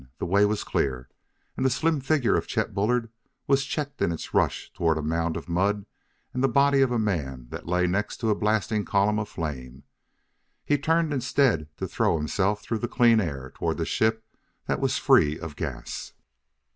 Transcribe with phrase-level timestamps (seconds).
[0.17, 1.09] The way was clear,
[1.55, 3.11] and the slim figure of Chet Bullard
[3.45, 5.85] was checked in its rush toward a mound of mud
[6.33, 9.83] and the body of a man that lay next to a blasting column of flame;
[10.65, 14.25] he turned instead to throw himself through the clean air toward the ship
[14.65, 16.13] that was free of gas.